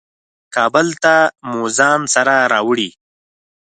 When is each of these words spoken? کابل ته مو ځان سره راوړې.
کابل 0.55 0.87
ته 1.03 1.15
مو 1.49 1.61
ځان 1.77 1.99
سره 2.13 2.35
راوړې. 2.53 2.89